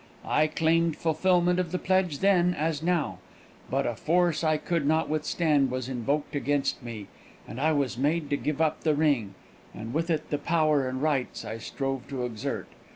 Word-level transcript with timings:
I 0.25 0.47
claimed 0.47 0.95
fulfilment 0.95 1.59
of 1.59 1.71
the 1.71 1.77
pledge 1.77 2.21
then, 2.21 2.55
as 2.55 2.81
now; 2.81 3.19
but 3.69 3.85
a 3.85 3.95
force 3.95 4.43
I 4.43 4.57
could 4.57 4.87
not 4.87 5.09
withstand 5.09 5.69
was 5.69 5.87
invoked 5.87 6.35
against 6.35 6.81
me, 6.81 7.05
and 7.47 7.61
I 7.61 7.71
was 7.73 7.99
made 7.99 8.27
to 8.31 8.35
give 8.35 8.59
up 8.59 8.81
the 8.81 8.95
ring, 8.95 9.35
and 9.75 9.93
with 9.93 10.09
it 10.09 10.31
the 10.31 10.39
power 10.39 10.89
and 10.89 11.03
rights 11.03 11.45
I 11.45 11.59
strove 11.59 12.07
to 12.07 12.25
exert. 12.25 12.67